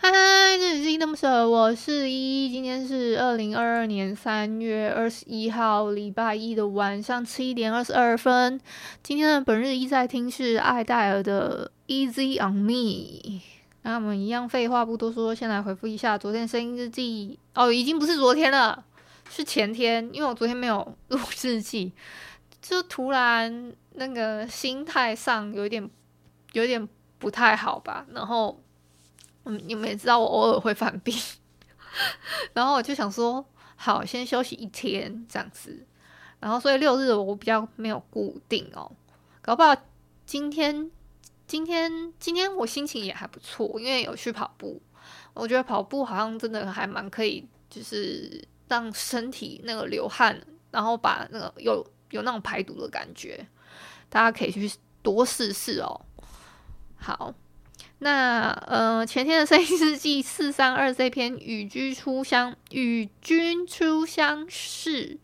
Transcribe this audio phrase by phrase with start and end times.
[0.00, 0.12] 嗨，
[0.56, 2.50] 这里是依依恋不舍，我是依依。
[2.50, 8.60] 今天是二零二二年三月二十一号，礼拜一的晚上七点二十二分。
[9.02, 12.72] 今天的本日依在听是艾戴尔的《Easy on Me》。
[13.82, 17.36] 那我们一样废话不多说，先来回复一下昨天声音日记。
[17.56, 18.84] 哦，已经不是昨天了，
[19.28, 21.92] 是前天，因为我昨天没有录日记，
[22.62, 25.90] 就突然那个心态上有点
[26.52, 28.60] 有点不太好吧，然后。
[29.48, 31.14] 你们也知道我偶尔会犯病，
[32.52, 33.44] 然后我就想说，
[33.76, 35.86] 好，先休息一天这样子，
[36.40, 38.90] 然后所以六日我比较没有固定哦，
[39.40, 39.74] 搞不好
[40.26, 40.90] 今天
[41.46, 44.80] 今天今天我心情也还不错，因为有去跑步，
[45.34, 50.38] 我觉得跑步好像真的还蛮可以，就是让身体那个流汗，
[50.70, 53.46] 然后把那个有有那种排毒的感觉，
[54.08, 54.70] 大家可以去
[55.02, 56.00] 多试试哦。
[56.96, 57.34] 好。
[58.00, 65.18] 那呃，前天的声音日记四三二这篇与君初相与君初相识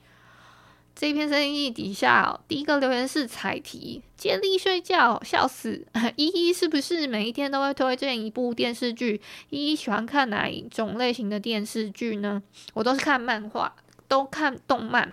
[0.93, 5.87] 这篇声音日记底下，哦，第一个留言是彩题，接力睡觉，笑死！
[6.17, 9.21] 依依是不是每一天都会推荐一部电视剧？
[9.51, 12.43] 依依喜欢看哪一种类型的电视剧呢？
[12.73, 13.77] 我都是看漫画，
[14.09, 15.13] 都看动漫。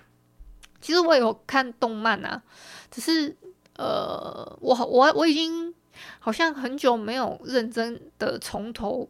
[0.81, 2.41] 其实我有看动漫啊，
[2.89, 3.35] 只是
[3.77, 5.60] 呃，我我我已经。
[6.23, 9.09] 好像很久没有认真的从头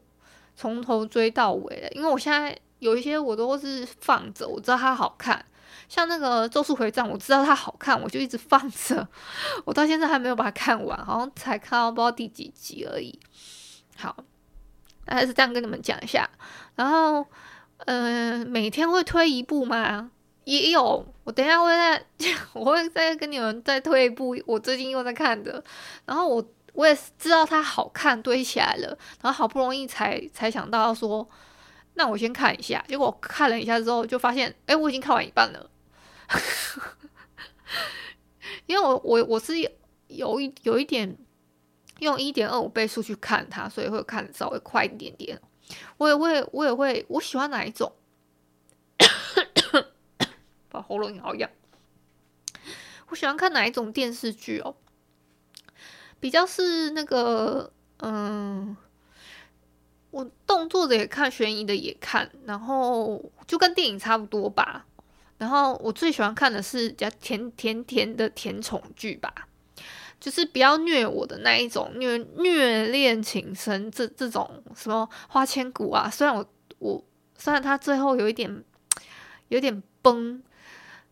[0.56, 5.44] 从头追到尾了，因为我现在有一些我都是放着，我知道它好看，
[5.90, 9.06] 像那个《咒术回战》，我知道它好看，我就一直放着，
[9.66, 13.20] 我到现在还没有把它看完，好像才看到不知道第几集而已。
[13.98, 14.16] 好，
[15.04, 16.30] 大概是这样跟你们讲一下，
[16.76, 17.26] 然后
[17.88, 20.12] 嗯、呃，每天会推一部吗？
[20.46, 22.06] 也有，我等一下会再，
[22.54, 25.62] 我会再跟你们再推一部我最近又在看的，
[26.06, 26.46] 然后我。
[26.74, 31.28] 我也是知道它好看，堆起来了，然后好不容易才才想到要说，
[31.96, 32.84] 那我先看一下。
[32.88, 35.70] 结果我看了一下之后，就发现，哎，我已经看完一半了。
[38.66, 39.54] 因为我我我是
[40.08, 41.18] 有一有一点
[42.00, 45.40] 用一点二五倍速去看它，所以会看稍微快一点点。
[45.98, 47.94] 我也会我也会我喜欢哪一种？
[50.70, 51.50] 把喉咙咬痒。
[53.10, 54.76] 我喜欢看哪一种电视剧哦？
[56.22, 58.78] 比较是那个，嗯，
[60.12, 64.86] 我动作的也看，悬疑的也看，然后就跟电影差不多吧。
[65.40, 69.34] 然后我最喜欢看的是比较甜甜甜的甜宠剧吧，
[70.20, 76.08] 就是比较虐我的那一种虐虐恋情深这这种什么花千骨啊。
[76.08, 77.04] 虽然我我
[77.36, 78.64] 虽然他最后有一点
[79.48, 80.44] 有点崩，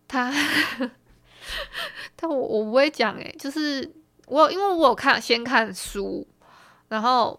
[0.07, 0.31] 他
[2.15, 3.91] 但我我不会讲诶，就是。
[4.29, 6.25] 我因为我有看先看书，
[6.87, 7.37] 然后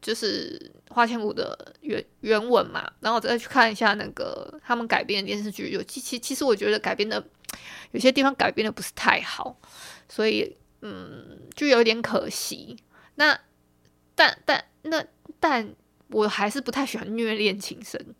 [0.00, 7.22] 就是花千骨的原原文嘛，然后我再去看一下那个他们改编的电视剧，有其其其实我觉得改编的
[7.90, 9.58] 有些地方改编的不是太好，
[10.08, 12.76] 所以嗯就有点可惜。
[13.16, 13.38] 那
[14.14, 15.04] 但但那
[15.40, 15.74] 但
[16.10, 18.14] 我还是不太喜欢虐恋情深。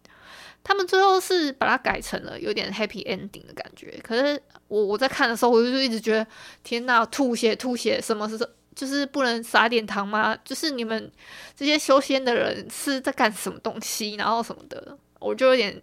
[0.65, 6.27] 他们最后是把它改成了有点 happy ending 的感觉，可是我我在看的时候，我就一直觉得
[6.63, 8.39] 天呐，吐血吐血，什么是
[8.75, 10.37] 就是不能撒点糖吗？
[10.45, 11.11] 就是你们
[11.57, 15.81] 这些修仙的人是在干什么东西，然后什么的，我就有点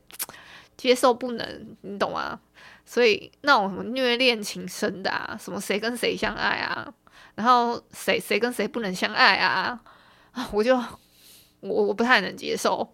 [0.78, 2.40] 接受不能，你懂吗？
[2.86, 6.94] 所以那种什么虐恋情深的啊，什么谁跟谁相爱啊，
[7.34, 9.80] 然后谁谁跟谁不能相爱啊，
[10.32, 10.78] 啊，我就
[11.62, 12.88] 我我不太能接受，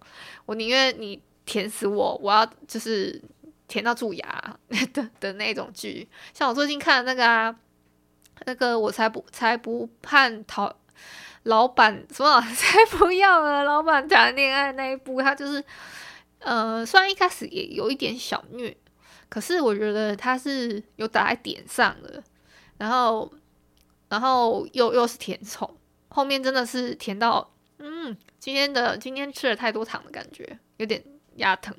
[0.46, 1.22] 我宁愿你。
[1.46, 2.20] 甜死我！
[2.22, 3.22] 我要就是
[3.68, 4.58] 甜到蛀牙
[4.94, 7.56] 的 的那种剧，像我最近看的那个啊，
[8.46, 10.76] 那个我才不才不盼讨
[11.44, 15.64] 老板什么 才不要了，老板谈恋爱那一部，他就是
[16.40, 18.76] 呃，虽然一开始也有一点小虐，
[19.30, 22.24] 可是我觉得他是有打在点上的，
[22.78, 23.32] 然后
[24.10, 25.78] 然后又又是甜宠，
[26.10, 31.04] 后面真的是甜到嗯，今天的今天吃了太多糖的感觉，有点
[31.36, 31.76] 牙疼。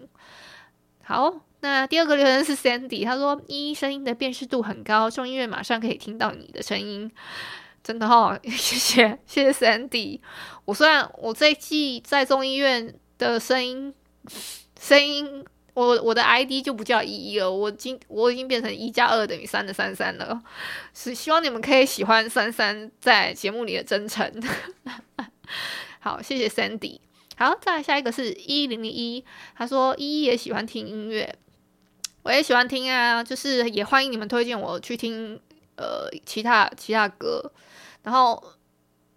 [1.02, 7.10] 好，那第二个留言是 Sandy，他说依依声音的辨识度很高，众议院马上可以听到你的声音，
[7.82, 10.20] 真的哦， 谢谢谢谢 Sandy。
[10.64, 13.94] 我虽然我这一季在众议院的声音
[14.81, 15.44] 声音。
[15.75, 20.38] 我我的 ID 就不叫依依了，我今我已经变成一加二等于三的三三了，
[20.93, 24.31] 是希望你们可以喜欢三三在节目里的真诚。
[25.99, 27.00] 好，谢谢 Sandy。
[27.37, 29.25] 好，再来下一个是一零零一，
[29.56, 31.34] 他说依依也喜欢听音乐，
[32.23, 35.40] 我也喜欢听啊，就是也欢迎你们推荐我去听
[35.76, 37.52] 呃其他其他歌，
[38.02, 38.43] 然后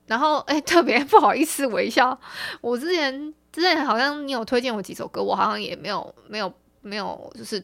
[0.07, 2.19] 然后 哎特别不好意思微笑，
[2.61, 3.33] 我之前。
[3.55, 7.57] 之前好像你有推荐我几首歌，我好像也没有没有没有，就是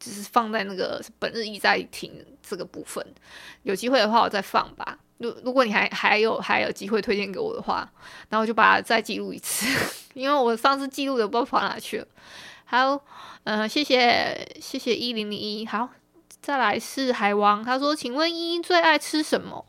[0.00, 2.10] 就是放在那个本日一再听
[2.40, 3.06] 这个部分。
[3.62, 4.98] 有机会的话，我再放吧。
[5.18, 7.88] 如如果你还还有还有机会推荐给我的话，
[8.28, 9.66] 然后我就把它再记录一次，
[10.14, 12.06] 因为我上次记录的不知道跑哪去了。
[12.64, 13.00] 好，
[13.44, 15.64] 嗯、谢谢谢谢一零零一。
[15.66, 15.88] 好，
[16.42, 19.64] 再来是海王，他说：“请问依依最爱吃什么？”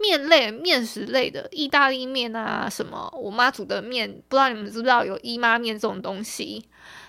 [0.00, 6.64] 面类、面食类的，意大利面啊，什么我妈煮的面，不知道你们知不知道有姨妈面这种东西？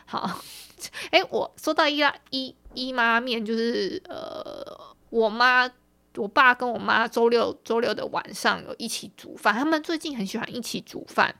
[0.05, 0.41] 好，
[1.11, 5.69] 诶，我说到意大姨姨妈面，就是呃，我妈、
[6.15, 11.33] 我爸跟我妈周六周六的晚上有一起煮饭，他们最近很喜欢一起煮饭，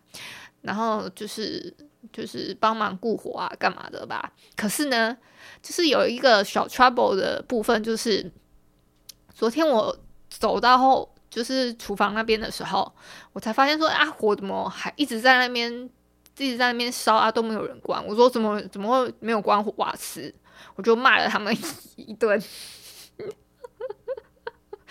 [0.61, 1.73] 然后就是
[2.11, 4.31] 就是帮忙顾火啊，干嘛的吧？
[4.55, 5.17] 可是呢，
[5.61, 8.31] 就是有一个小 trouble 的部分，就是
[9.33, 9.97] 昨天我
[10.29, 11.13] 走到后。
[11.29, 12.91] 就是厨房那边的时候，
[13.33, 15.71] 我才发现说啊，火怎么还一直在那边，
[16.39, 18.03] 一直在那边烧啊，都没有人关。
[18.03, 20.33] 我说怎么怎么会没有关火瓦斯？
[20.73, 21.55] 我就骂了他们
[21.97, 22.41] 一顿，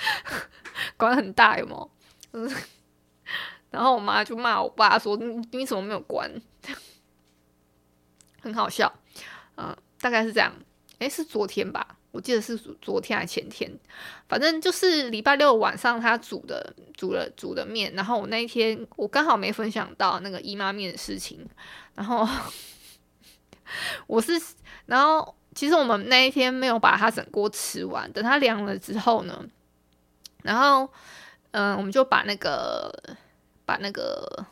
[0.97, 1.91] 关很大有没有？
[2.33, 2.51] 嗯，
[3.71, 6.31] 然后我妈就骂我爸说你你怎么没有关？
[8.41, 8.93] 很好笑，
[9.57, 10.53] 嗯，大概是这样。
[11.01, 11.97] 诶，是昨天吧？
[12.11, 13.71] 我记得是昨天还是前天，
[14.29, 21.47] 反正就是礼拜六晚上他煮的煮了煮的面，然后我那一天我刚好没分享到那个姨妈面的事情，
[21.95, 22.27] 然后
[24.07, 24.33] 我是
[24.87, 29.45] 然后其实我们那一天没有把它整锅吃完，等它凉了之后呢，
[30.49, 30.91] 然后
[31.51, 32.91] 嗯、我们就把那个
[33.67, 34.47] 把那个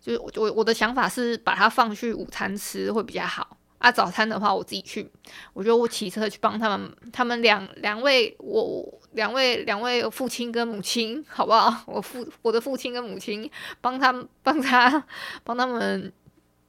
[0.00, 3.56] 就是我我我的想法是把它放去午餐吃会比较好。
[3.78, 5.08] 啊，早餐的话我自己去，
[5.52, 11.82] 我觉得我骑车去帮他们，他们两两位，我两位两位父亲跟母亲，好不好？
[11.86, 13.48] 我父我的父亲跟母亲
[13.80, 15.04] 帮他帮他
[15.44, 16.12] 帮他们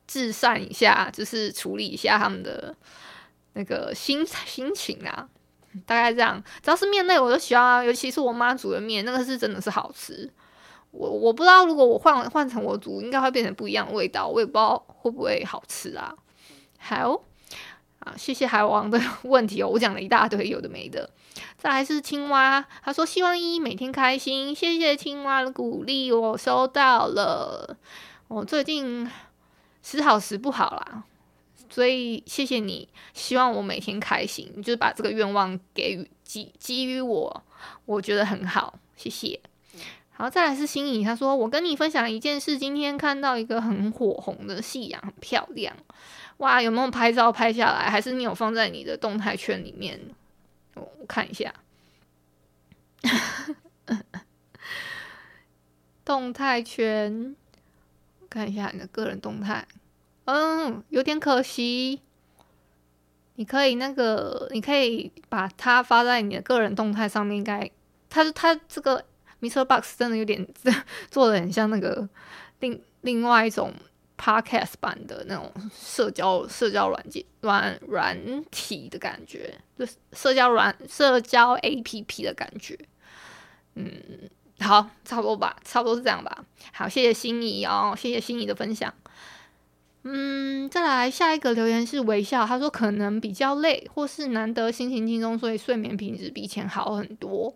[0.06, 2.76] 治善一下，就是处理一下他们的
[3.54, 5.28] 那个心心情啊，
[5.86, 6.42] 大概这样。
[6.62, 10.30] 只要是面类我都喜欢啊，尤其是我妈煮的面，那个是真的是好吃。
[10.92, 16.16] 我我不知道如果我换换成我煮，应该会变成不一样的味道，我也不知道会不会好吃啊。
[16.80, 17.21] 好，
[18.00, 21.10] 啊，谢谢海王的 问题哦，我讲了一大堆有的没的。
[21.57, 27.77] 再来是青蛙，他说希望依依每天开心，谢谢青蛙的鼓励，我收到了。
[28.27, 29.10] 我最近
[29.83, 31.04] 时好时不好啦，
[31.69, 37.44] 所以谢谢你，希望我每天开心，就是把这个愿望给予给给予我，
[37.86, 39.39] 我觉得很好，谢谢。
[40.12, 45.74] 好，再来是心仪，他说我跟你分享一件事，今天看到一个很火红的夕阳，很漂亮。
[46.38, 47.90] 哇，有没有拍照拍下来？
[47.90, 49.99] 还是你有放在你的动态圈里面？
[50.76, 51.54] 我看一下，
[56.04, 57.35] 动态圈，
[58.30, 59.66] 看一下你的个人动态。
[60.31, 62.02] 嗯，有点可惜。
[63.36, 67.38] 你可以那个，你可以把它发在你的个人动态上面。
[67.38, 67.69] 应该，
[68.09, 69.04] 它它这个
[69.42, 70.48] MixerBox 真的有点
[71.09, 72.07] 做的很像那个
[72.59, 73.74] 另另外一种。
[74.21, 82.78] Podcast 版的那种社交社交软件软软体的感觉，就是社交软社交 APP 的感觉。
[83.76, 83.90] 嗯，
[84.59, 86.44] 好，差不多吧，差不多是这样吧。
[86.74, 88.94] 好，谢谢心仪哦，谢谢心仪的分享。
[90.04, 97.56] 嗯，再来下一个留言是微笑，他说可能比较累，或是难得心情轻松，所以睡眠品质比以前好很多。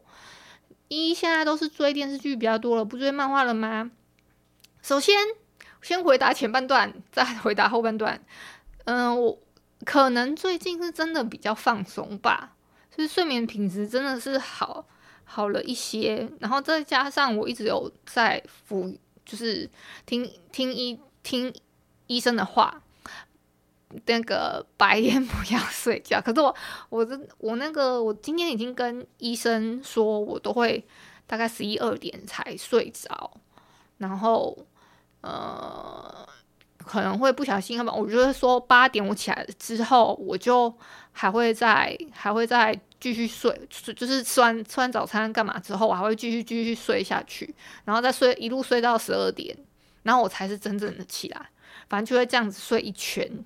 [0.87, 3.91] 一现在都是追电视剧比较多了，不追漫画了吗？
[4.81, 5.15] 首先。
[5.81, 8.23] 先回答前半段，再回答后半段。
[8.85, 9.37] 嗯、我
[9.83, 12.55] 可能最近是真的比较放松吧，
[12.89, 14.87] 就是睡眠品质真的是好
[15.25, 16.29] 好了一些。
[16.39, 19.69] 然后再加上我一直有在服，就是
[20.05, 21.53] 听听一听
[22.07, 22.81] 医生的话，
[24.05, 26.19] 那个白天不要睡觉。
[26.25, 26.55] 可是我
[26.89, 30.85] 我这我那个我今天已经跟医生说，我都会
[31.27, 33.31] 大概十一二点才睡着，
[33.97, 34.57] 然后。
[35.25, 36.27] 呃，
[36.79, 40.77] 可能会不小心，我就是说八点我起来之后，我就
[41.13, 43.57] 还会再还会再继续睡，
[43.95, 47.55] 就是吃完吃完早餐干嘛之后，我还会继续继续睡下去，
[47.85, 49.57] 然后再睡一路睡到十二点，
[50.01, 51.49] 然后我才是真正的起来。
[51.89, 53.43] 反正就会这样子睡一圈，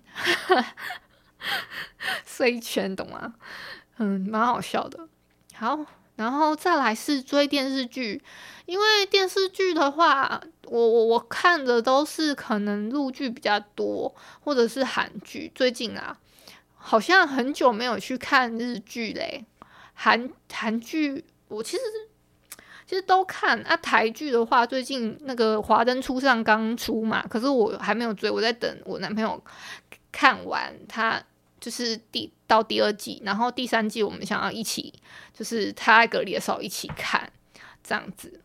[2.26, 3.34] 睡一圈，懂吗？
[3.98, 5.08] 嗯，蛮好笑的。
[5.54, 8.22] 好，然后再来是追电视剧，
[8.66, 15.52] 因为电视剧的话，我我我看的都是可能陆剧比较多，或者是韩剧。
[15.56, 16.18] 最近啊，
[16.76, 19.46] 好像很久没有去看日剧嘞。
[19.94, 21.82] 韩韩剧我其实
[22.88, 23.78] 其实都看啊。
[23.78, 29.40] 台剧的话，最近那个《华灯初上》刚出嘛，可是我还没有追，我在等我男朋友
[30.12, 31.22] 看完他。
[31.60, 34.94] 就是第到第二季，然后第三季我们想要一起，
[35.34, 37.30] 就是他在隔离的时候一起看，
[37.84, 38.40] 这样子。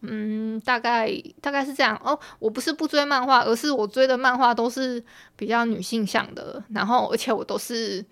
[0.00, 2.18] 嗯，大概大概是这样哦。
[2.38, 5.04] 我不是不追漫画，而是我追的漫画都是
[5.36, 8.02] 比较女性向的，然后而且我都是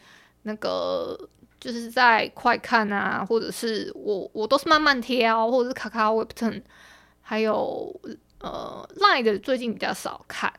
[0.42, 1.18] 那个
[1.66, 6.62] 就是在快看啊，或者是我我都是慢慢挑，或者是卡卡 w e b t o n
[7.20, 8.00] 还有
[8.38, 10.52] 呃 Line 的最近比较少看。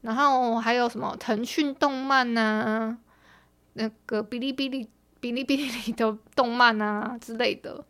[0.00, 2.96] 然后还有什么腾讯动漫啊，
[3.72, 4.84] 那个哔哩哔哩、
[5.20, 7.84] 哔哩哔哩里的动漫啊之类的，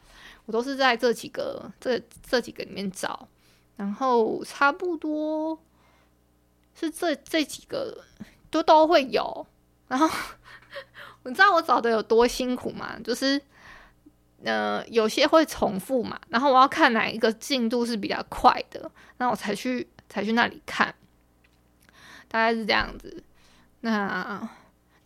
[0.47, 3.29] 我都是在这几个这这几个里面找，
[3.77, 5.61] 然后差不多
[6.75, 8.03] 是这这几个
[8.51, 9.47] 都都会有。
[9.87, 10.09] 然后
[11.25, 12.99] 你知道我找的有多辛苦吗？
[13.05, 13.41] 就是
[14.45, 20.95] 呃有些会重复嘛，然后我要看哪一个进度是比较快的，那我才去才去那里看。
[22.29, 23.23] 大概是这样子。
[23.81, 24.49] 那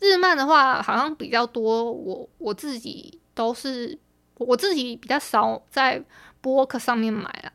[0.01, 1.93] 日漫的话，好像比较多。
[1.93, 3.97] 我我自己都是
[4.39, 6.03] 我自己比较少在
[6.41, 7.53] 博客上面买啊。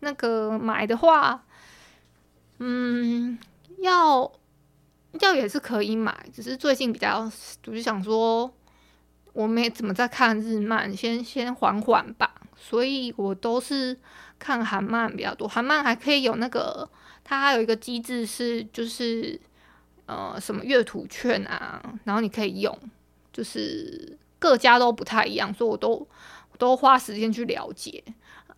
[0.00, 1.44] 那个买的话，
[2.58, 3.38] 嗯，
[3.78, 4.30] 要
[5.20, 7.30] 要也是可以买，只是最近比较，
[7.66, 8.52] 我就想说，
[9.32, 12.42] 我没怎么在看日漫，先先缓缓吧。
[12.56, 13.98] 所以我都是
[14.38, 15.46] 看韩漫比较多。
[15.46, 16.88] 韩漫还可以有那个。
[17.26, 19.40] 它还有一个机制是，就是
[20.04, 22.78] 呃，什么阅读券啊，然后你可以用，
[23.32, 26.06] 就是各家都不太一样，所以我都
[26.58, 28.04] 都花时间去了解。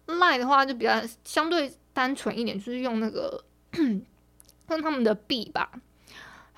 [0.09, 3.45] Line 的话就比较相对单纯一点，就是用那个
[4.69, 5.71] 用他们的币吧。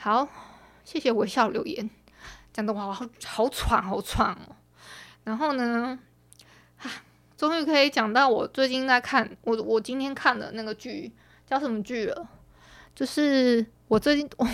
[0.01, 0.29] 好，
[0.85, 1.91] 谢谢微笑留言，
[2.53, 4.57] 讲的我好好喘好喘哦。
[5.25, 5.99] 然后呢，
[6.79, 6.91] 啊，
[7.37, 11.13] 终于可以讲到我最近在看我我今天看的那个剧。
[11.49, 12.29] 叫什么剧了？
[12.95, 14.47] 就是我最近， 我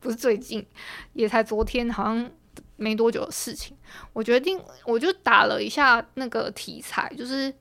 [0.00, 0.66] 不是最近，
[1.12, 2.28] 也才昨天，好像
[2.74, 3.76] 没多久的事情。
[4.12, 7.54] 我决定，我就打了一下那个题材，就是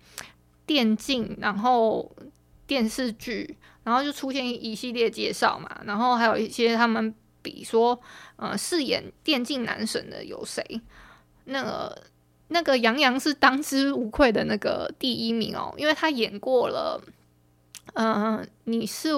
[0.65, 2.11] 电竞，然后
[2.65, 5.81] 电视剧，然后就出现一系列介绍嘛。
[5.85, 7.99] 然后还有一些他们比说，
[8.35, 10.81] 呃，饰演电竞男神的有谁？
[11.45, 12.03] 那个
[12.47, 17.03] 那个杨洋是当之无愧的那个第一名哦，因为他演过了。
[17.95, 19.09] 嗯、呃，你是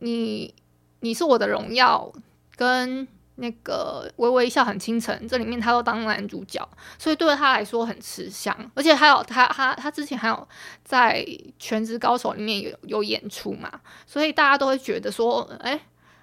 [0.00, 0.52] 你，
[1.00, 2.12] 你是我的荣耀，
[2.56, 6.66] 跟那个微微一笑很倾城，这里面他都当男主角，
[6.98, 8.54] 所以对他来说很吃香。
[8.74, 10.48] 而且还有他他他之前还有
[10.84, 11.22] 在
[11.58, 13.70] 《全职高手》里面有有演出嘛，
[14.06, 15.78] 所以大家都会觉得说，哎，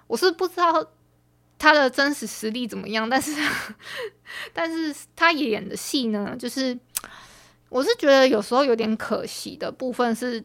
[0.06, 0.84] 我是不知道
[1.58, 3.32] 他的真实实力怎么样，但是
[4.52, 6.78] 但是他演的戏呢，就是
[7.68, 10.44] 我是觉得有时候有点可惜的部分是。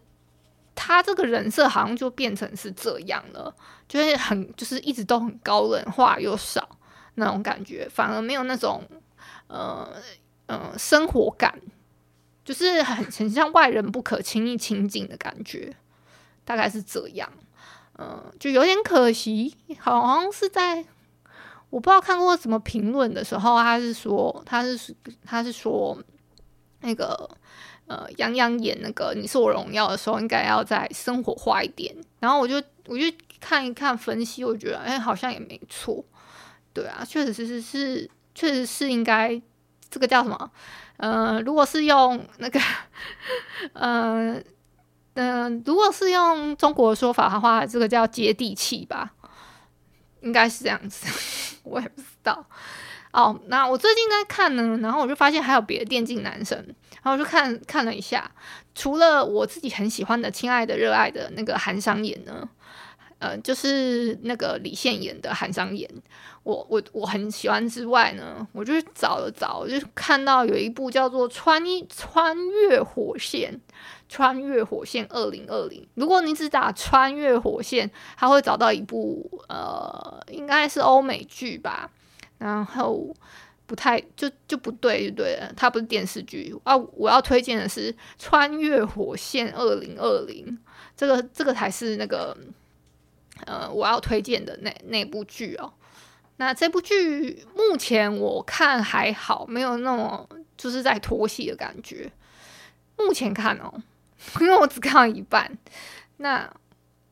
[0.82, 3.54] 他这个人设好像就变成是这样了，
[3.86, 6.78] 就是很就是一直都很高冷，话又少
[7.16, 8.82] 那种感觉，反而没有那种
[9.48, 9.92] 呃
[10.46, 11.54] 呃生活感，
[12.46, 15.76] 就是很很像外人不可轻易亲近的感觉，
[16.46, 17.30] 大概是这样，
[17.98, 20.86] 嗯、就有点可惜，好像是在
[21.70, 24.96] 我不知道看过什么评论的时候，他是说他是
[25.26, 25.98] 他是说
[26.80, 27.30] 那个。
[27.90, 31.94] 呃，杨洋演那个《你是我荣耀》的时候，应该要再生活化一点。
[32.20, 33.04] 然后我就我就
[33.40, 36.06] 看一看分析，我觉得哎，好像也没错。
[36.72, 39.42] 对啊，确实是是是，确实是应该
[39.90, 40.52] 这个叫什么？
[40.98, 42.60] 呃，如果是用那个，
[43.74, 44.36] 嗯、
[45.16, 49.14] 呃、嗯、如果是用中国的说法的话，这个叫接地气吧？
[50.22, 51.08] 应该是这样子，
[51.64, 52.19] 我也不知道
[53.12, 56.58] 哦，那我最近在看呢，然后我就发现还有别的电竞男神。
[57.02, 58.30] 然后我就看看了一下，
[58.76, 62.48] 除了我自己很喜欢的《亲爱的热爱的》那个韩商言呢，
[63.20, 65.90] 呃，就是那个李现演的韩商言，
[66.44, 73.54] 我我我很喜欢之外呢，我就找了找，我就看到有一部叫做穿《穿穿越火线》，
[74.10, 75.88] 穿越火线二零二零。
[75.96, 81.90] 如果你只打穿越火线，他会找到一部呃，应该是欧美剧吧。
[82.40, 83.16] 然后
[83.68, 86.76] 不太就就不对就对了，它不是电视剧啊。
[86.76, 90.48] 我要推荐的是《穿越火线二零二零》，
[90.98, 92.36] 这个这个才是那个。
[93.46, 95.72] 呃，我要推荐的那那部剧哦，
[96.36, 100.28] 那这部剧目前我看还好，没有那么
[100.58, 102.12] 就是在拖戏的感觉。
[102.98, 103.82] 目前看哦，
[104.42, 105.58] 因为我只看了一半，
[106.18, 106.54] 那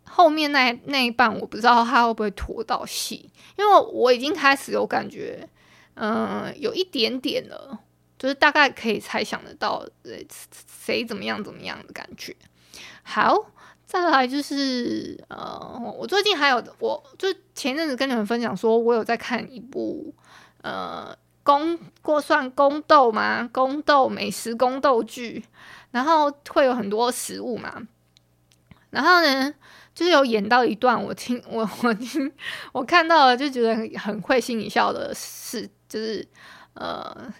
[0.08, 5.48] 后面那那一半我不知道他会不会拖到戏，因为我已经开始有感觉，
[5.96, 7.80] 嗯、有一点点了，
[8.18, 9.86] 就是大概可以猜想得到
[10.84, 12.36] 谁怎么样怎么样的感觉。
[13.04, 13.52] 好。
[13.88, 20.14] 再来就是，呃，我最近还有，我就前阵子跟你们分享说，我有在看一部，
[20.62, 23.50] 呃，宫过算宫斗吗？
[23.54, 25.46] 宫斗美食宫斗剧，
[25.92, 27.82] 然后会有很多食物嘛，
[28.90, 29.54] 然后呢，
[29.98, 32.32] 就是有演到一段，我听我我听
[32.72, 36.24] 我看到了，就觉得很会心一笑的事，就是
[36.76, 37.34] 呃，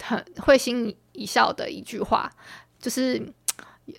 [0.00, 2.30] 很会心一笑的一句话，
[2.78, 3.20] 就是。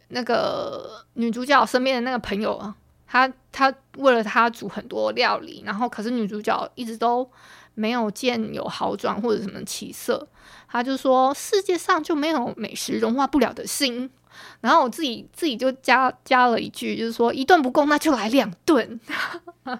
[0.10, 2.72] 那个女主角身边的那个朋友，
[3.08, 7.28] 她她为了她煮很多料理，然后可是女主角一直都
[7.74, 10.28] 没有见有好转或者什么起色，
[10.68, 14.12] 她就说世界上就没有美食融化不了的心。
[14.62, 19.00] 然后我自己自己就加加了一句，就是说一顿不够那就来两顿，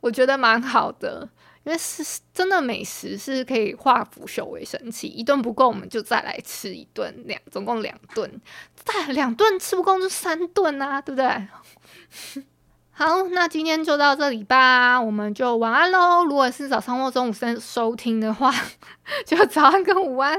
[0.00, 1.28] 我觉得蛮好的。
[1.64, 8.40] 因为是真的美食是可以化腐朽为神奇，一顿不够我们就再来吃一顿，两总共两顿，
[8.84, 11.48] 再两顿吃不够就三顿啊，对不对？
[12.92, 16.24] 好，那今天就到这里吧，我们就晚安喽。
[16.24, 18.54] 如果是早上或中午收收听的话，
[19.26, 20.38] 就早安跟午安。